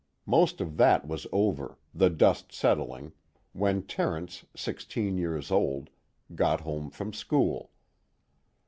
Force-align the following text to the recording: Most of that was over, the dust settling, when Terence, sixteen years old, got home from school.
Most 0.25 0.61
of 0.61 0.77
that 0.77 1.07
was 1.07 1.27
over, 1.31 1.77
the 1.93 2.09
dust 2.09 2.51
settling, 2.51 3.11
when 3.53 3.83
Terence, 3.83 4.43
sixteen 4.55 5.15
years 5.19 5.51
old, 5.51 5.91
got 6.33 6.61
home 6.61 6.89
from 6.89 7.13
school. 7.13 7.69